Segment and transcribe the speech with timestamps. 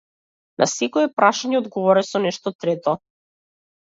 [0.61, 2.95] На секое прашање одговарај со нешто трето.